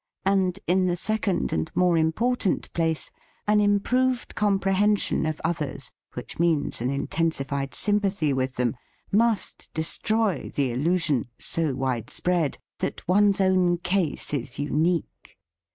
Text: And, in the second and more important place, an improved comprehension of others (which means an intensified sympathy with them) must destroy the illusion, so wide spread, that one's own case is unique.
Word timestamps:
And, 0.25 0.57
in 0.65 0.87
the 0.87 0.95
second 0.95 1.53
and 1.53 1.69
more 1.75 1.95
important 1.95 2.73
place, 2.73 3.11
an 3.45 3.59
improved 3.59 4.33
comprehension 4.33 5.27
of 5.27 5.39
others 5.43 5.91
(which 6.15 6.39
means 6.39 6.81
an 6.81 6.89
intensified 6.89 7.75
sympathy 7.75 8.33
with 8.33 8.55
them) 8.55 8.75
must 9.11 9.69
destroy 9.75 10.49
the 10.55 10.71
illusion, 10.71 11.29
so 11.37 11.75
wide 11.75 12.09
spread, 12.09 12.57
that 12.79 13.07
one's 13.07 13.39
own 13.39 13.77
case 13.77 14.33
is 14.33 14.57
unique. 14.57 15.37